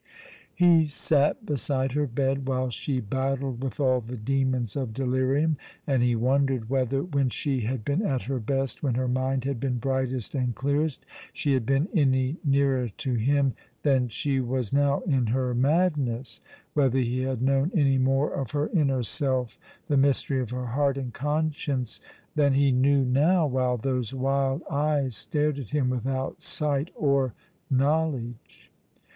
He 0.55 0.85
sat 0.85 1.45
beside 1.45 1.91
her 1.91 2.07
bed, 2.07 2.47
while 2.47 2.71
she 2.71 2.99
battled 2.99 3.61
with 3.63 3.79
all 3.79 4.01
the 4.01 4.17
demons 4.17 4.75
of 4.75 4.95
delirium; 4.95 5.57
and 5.85 6.01
he 6.01 6.15
wondered 6.15 6.71
whether— 6.71 7.03
when 7.03 7.29
she 7.29 7.59
had 7.61 7.85
been 7.85 7.99
134 7.99 7.99
^^^ 7.99 8.03
along 8.03 8.09
the 8.09 8.15
River, 8.15 8.15
at 8.15 8.23
her 8.23 8.63
best, 8.63 8.81
wlien 8.81 8.95
her 8.95 9.07
mind 9.29 9.45
had 9.45 9.59
been 9.59 9.77
brightest 9.77 10.33
and 10.33 10.55
clearest— 10.55 11.05
she 11.33 11.53
had 11.53 11.67
been 11.67 11.87
any 11.93 12.37
nearer 12.43 12.89
to 12.97 13.13
him 13.13 13.53
than 13.83 14.07
she 14.09 14.39
was 14.39 14.73
now 14.73 15.01
in 15.01 15.27
her 15.27 15.53
madness; 15.53 16.41
whether 16.73 16.97
he 16.97 17.21
had 17.21 17.43
known 17.43 17.69
any 17.75 17.99
more 17.99 18.33
of 18.33 18.49
her 18.53 18.69
inner 18.69 19.03
self— 19.03 19.59
the 19.87 19.97
mystery 19.97 20.39
of 20.41 20.49
her 20.49 20.65
heart 20.65 20.97
and 20.97 21.13
conscience— 21.13 22.01
than 22.33 22.55
he 22.55 22.71
knew 22.71 23.05
now, 23.05 23.45
while 23.45 23.77
those 23.77 24.15
wild 24.15 24.63
eyes 24.67 25.15
stared 25.15 25.59
at 25.59 25.69
him 25.69 25.91
without 25.91 26.41
sight 26.41 26.89
or 26.95 27.35
knowledge. 27.69 28.71